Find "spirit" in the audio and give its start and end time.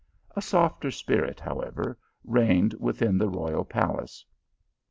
0.89-1.39